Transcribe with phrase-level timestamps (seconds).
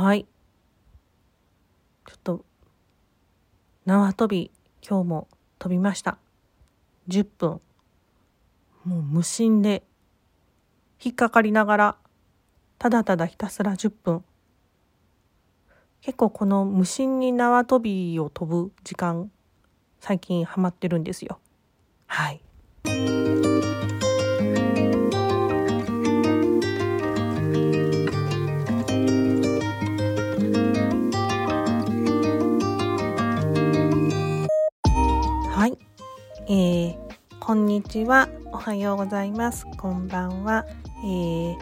[0.00, 0.28] はい。
[2.06, 2.44] ちょっと、
[3.84, 5.28] 縄跳び、今日も
[5.58, 6.18] 飛びました。
[7.08, 7.60] 10分。
[8.84, 9.82] もう無心で、
[11.02, 11.96] 引っかかりながら、
[12.78, 14.24] ただただひたすら10分。
[16.00, 19.32] 結構この無心に縄跳びを飛ぶ時間、
[19.98, 21.40] 最近ハマってるんですよ。
[22.06, 22.40] はい。
[36.50, 36.96] えー、
[37.40, 38.26] こんにちは。
[38.52, 39.66] おはようございます。
[39.76, 40.64] こんばんは。
[41.04, 41.56] えー、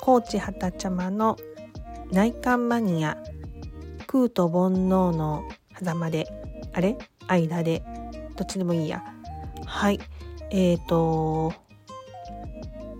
[0.00, 1.36] 高知畑ちゃまの
[2.12, 3.18] 内観マニア、
[4.06, 5.42] 空と煩悩の
[5.76, 6.28] 狭間で、
[6.72, 6.96] あれ？
[7.26, 7.82] 間で、
[8.36, 9.02] どっちでもいいや。
[9.66, 9.98] はい。
[10.50, 11.52] えっ、ー、と、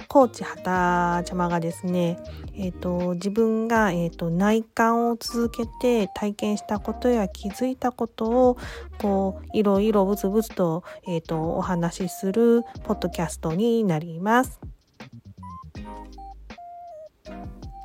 [0.09, 2.19] 高知畑ちゃまがですね、
[2.61, 8.57] えーと、自分が、えーと、内観を続けて体験したことや気づいたことを
[9.01, 14.61] こういろいろブツブツと,、えーと、お話しするポッドキャストになります。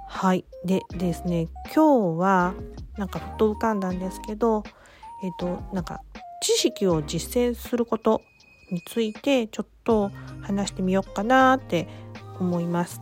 [0.07, 2.53] はいでですね今日は
[2.97, 4.63] なんかふと浮かんだんですけど、
[5.23, 6.01] えっ、ー、となんか
[6.41, 8.21] 知識を実践すること
[8.71, 11.87] についてちょっと話してみようかなって
[12.39, 13.01] 思います。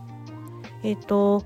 [0.82, 1.44] えっ、ー、と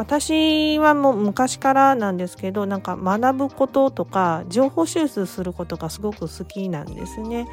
[0.00, 7.46] 私はもう昔からなんですけどなんか学ぶこととか情報収集することがすごく好きなんですね。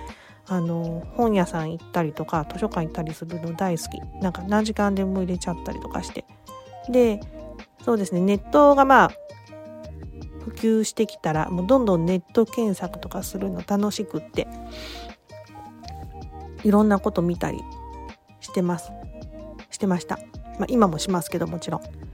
[0.48, 4.00] あの本屋さん行ったりとか図書館行ったりするの大好き。
[4.22, 6.24] なんか何時間でも入れちゃったりとかして。
[6.88, 7.20] で
[7.84, 8.22] そうですね。
[8.22, 9.12] ネットがまあ
[10.46, 14.48] 普及してきたらもうどんどんネット検索とかするの楽しくって
[16.64, 17.60] いろんなこと見たり
[18.40, 18.94] してます。
[19.70, 20.18] してました、
[20.60, 22.07] まあ、今もしますけどもちろん。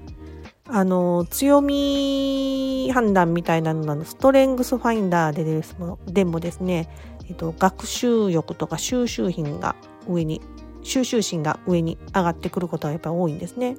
[0.69, 5.75] あの強み判断みたいなののストレングスファインダーでです
[6.07, 6.89] でもですね、
[7.27, 9.75] えっと、学習欲とか収集品が
[10.07, 10.41] 上に
[10.81, 13.77] 収集心が上に上がってくることがやっぱり多いんですね。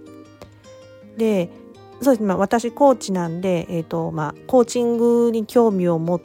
[1.17, 1.51] で
[2.01, 6.21] そうですね、まあ、私コーチなんで、えっとまあ、コーチングに興味を持っ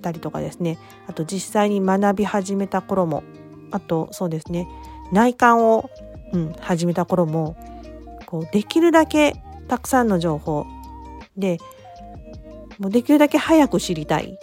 [0.00, 0.78] たりとかですね。
[1.08, 3.24] あと実際に学び始めた頃も
[3.72, 4.68] あとそうですね。
[5.10, 5.90] 内観を、
[6.32, 7.56] うん、始めた頃も
[8.26, 9.34] こうできるだけ
[9.68, 10.66] たくさんの情報
[11.36, 11.58] で
[12.78, 14.38] もうできるだけ早く知りたい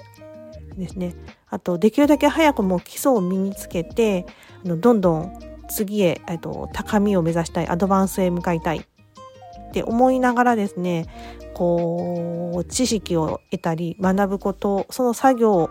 [0.77, 1.15] ですね
[1.49, 4.25] あとできるだけ早くもう基礎を身につけて
[4.65, 11.05] あのどんどん次へえっと高みを目指したいアドバンスへ向かいたいって思いながらですね
[11.53, 15.69] こう知識を得たり学ぶことその作業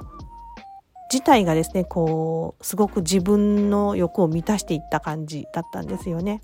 [1.10, 6.42] 自体がですねこうすごく自分の欲を満たしていった感じだったんですよね。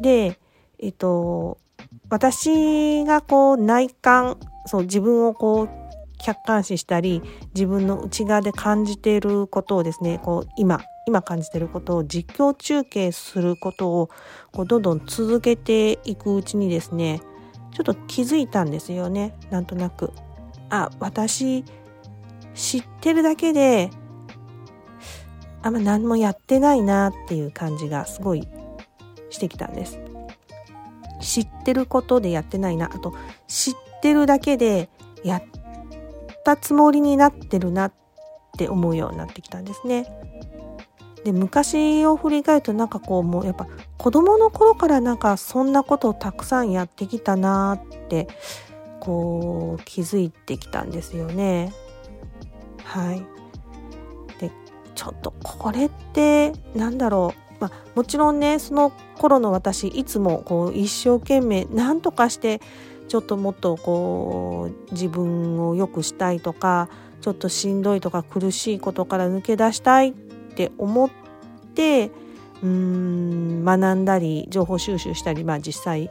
[0.00, 0.39] で
[0.80, 1.58] えっと
[2.08, 5.68] 私がこう内観そう自分をこう
[6.18, 7.22] 客観視したり
[7.54, 14.10] 自分の内側で感じていることをですねこう今今感じていることを実況中継することを
[14.52, 17.20] こうどんどん続けていくうちにですね
[17.72, 20.12] ちょっと気づいたんですよねなんとなく。
[20.68, 21.64] あ私
[22.54, 23.90] 知ってるだけで
[25.62, 28.46] あんま何もやってないなっていう感じがすごい
[29.30, 30.09] してきたんです。
[31.20, 33.14] 知ってることでやってないなあと
[33.46, 34.88] 知ってるだけで
[35.22, 35.42] やっ
[36.44, 37.92] たつもりになってるなっ
[38.56, 40.06] て思うようになってきたんですね。
[41.24, 48.26] で昔を振り返るとなんかこうもうやっぱ子供の頃からなんかそんなことをたくさんやってきたなって
[49.00, 51.72] こう気づいてきたんですよね。
[52.84, 53.22] はい。
[54.40, 54.50] で
[54.94, 62.60] ちょっとこれってなんだろうまあ、もちろんねその頃の私いつもこう一生懸命何とかして
[63.08, 66.88] ちょっともっとこう自分を良くしたいとか
[67.20, 71.10] ちょっとしんどいとか苦しいことから抜け出したいって思っ
[71.74, 72.10] て
[72.62, 76.08] うん学んだり情報収集したりまあ実際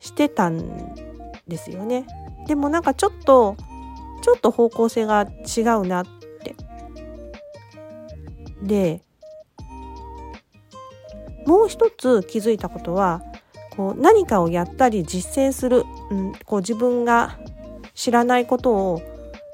[0.00, 0.94] してたん
[1.46, 2.06] ですよね。
[2.46, 3.56] でもなんかちょっと
[4.22, 6.06] ちょっと方向性が違うなっ
[6.42, 6.54] て。
[8.62, 9.02] で
[11.48, 13.22] もう一つ気づいたことは
[13.74, 17.38] こう何かをやったり実践する、うん、こう自分が
[17.94, 19.02] 知らないことを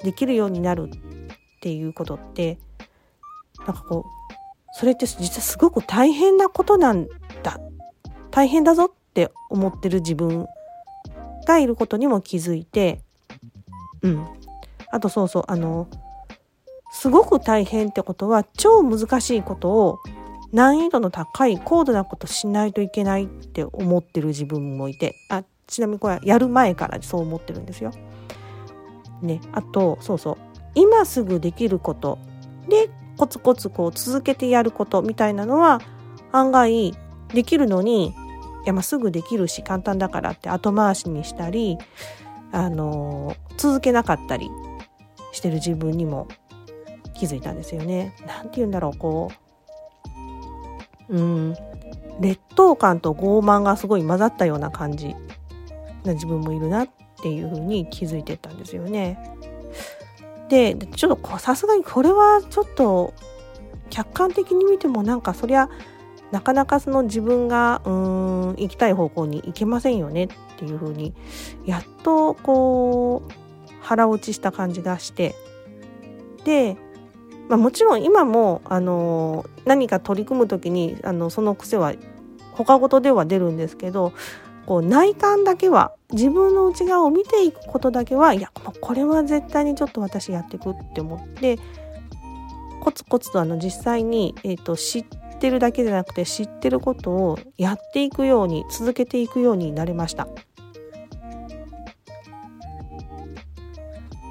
[0.03, 0.91] できるようになるっ
[1.61, 2.59] ていうことって
[3.65, 4.35] なんかこう
[4.77, 7.07] それって実はすごく大変なことなん
[7.45, 7.61] だ
[8.33, 10.49] 大変だぞって思ってる自分
[11.47, 13.03] がいることにも気づいて
[14.03, 14.27] うん。
[14.91, 15.87] あとそうそうあの
[16.91, 19.99] すごく大変ってことは超難しいことを
[20.55, 27.91] 難易度の高い高度なことしないといけないって思ってる自分もいてあちなみにこれはやる前からそう思ってるんですよ。
[29.21, 30.37] ね、あとそうそう
[30.75, 32.19] 今すぐできること
[32.69, 35.81] でコツコツこう続けてやることみたいなのは
[36.31, 36.95] 案外
[37.33, 38.13] できるのにい
[38.67, 41.79] やまあすぐできるし簡単だからって後回しにしたり、
[42.53, 44.49] あのー、続けなかったり
[45.33, 46.29] してる自分にも
[47.15, 48.15] 気づいたんですよね。
[48.27, 49.44] なんて言うんだろうこう
[51.09, 51.57] うん。
[52.21, 55.15] 劣等感と傲慢がすごい混ざったような感じ。
[56.05, 56.89] な自分もいるなっ
[57.23, 59.19] ていうふうに気づいてたんですよね。
[60.49, 63.15] でちょっとさすがにこれはちょっと
[63.91, 65.71] 客観的に見てもなんかそりゃ
[66.31, 70.29] なかなかその自分がうーん行きたい方向に行けませんよねっ
[70.59, 71.15] ていうふうに
[71.65, 73.33] やっとこう
[73.81, 75.35] 腹落ちした感じがして。
[76.45, 76.77] で、
[77.49, 81.93] まあ、もちろん今もあの何か取り組む時にあのその癖は
[82.53, 84.13] 他事では出るんですけど
[84.67, 88.51] こう内観だけは自分の内側を見ていくことだけはいや
[88.81, 91.59] これは絶対にちょっと私やっていくって思って
[92.81, 95.05] コツコツとあの実際に、えーと、知っ
[95.41, 100.29] てるだけじゃなくて知ってることをやっていくように続けていくようになりました。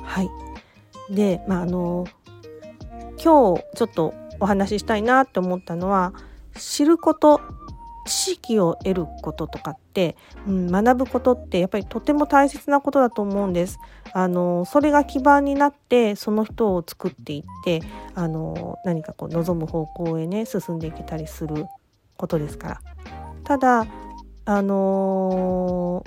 [0.04, 0.30] はい
[1.10, 2.06] でまああの
[3.22, 6.14] 今日ちょっとお話ししたいなって思ったのは
[6.56, 7.42] 知ること
[8.06, 10.18] 知識を得ることとかって、
[10.48, 13.80] うん、学ぶことってやっぱりとても大切なことだと思うんです。
[14.12, 17.82] あのそれが基盤になってその人を作っていって
[18.14, 21.66] あの何かこう望む方向へね進んでいけたりする
[22.18, 22.82] ことですから。
[23.44, 23.88] ただ
[24.46, 26.04] あの、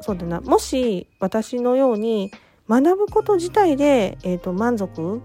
[0.00, 2.32] そうだなもし私のように
[2.68, 5.20] 学ぶこと自体で、えーと満足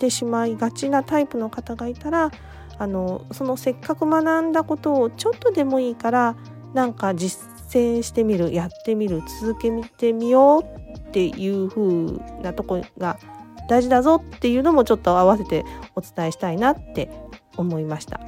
[0.00, 2.30] してしまいがちなタイプの方がいたら
[2.78, 6.36] あのそのせっかく学んだことをちょっとでもいいから
[6.72, 13.18] なんか実践してみるやってみる続けてみようっていう風なとこが
[13.68, 15.64] 大事だぞっていうのもちょっと合わせて
[15.94, 17.10] お伝えしたいなって
[17.56, 18.20] 思いました。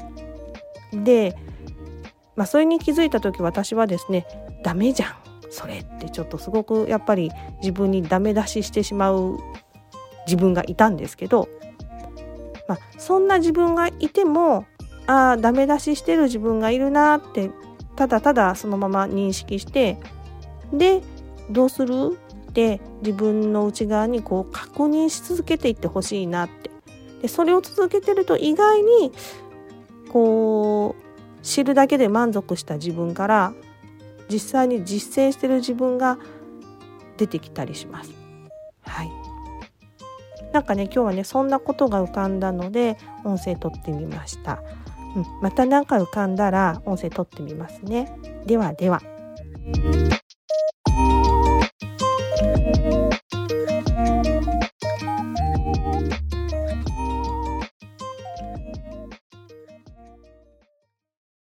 [0.92, 1.34] で、
[2.36, 4.26] まあ、それに気づいた時私はですね
[4.62, 5.14] ダメじゃん
[5.50, 7.30] それってちょっとすごくやっぱり
[7.60, 9.38] 自分にダメ出ししてしまう
[10.26, 11.48] 自分がいたんですけど
[12.68, 14.66] まあ、そんな自分がいても
[15.06, 17.50] ああダメ出ししてる自分がいるなって
[17.96, 19.98] ただただそのまま認識して
[20.72, 21.02] で
[21.50, 22.18] どうする？
[22.50, 26.70] って自分の内側にこう確認し続けていってほしいなって
[27.22, 29.10] でそれを続けてると意外に
[30.10, 33.54] こう知るだけで満足した自分から
[34.28, 36.18] 実際に実践してる自分が
[37.16, 38.21] 出てきたりします。
[40.52, 44.62] なんかね今日はねそんなことが浮かんだので音声撮ってみました、
[45.16, 48.12] うん、また何か浮かんだら音声撮ってみますね。
[48.46, 49.00] ではでは。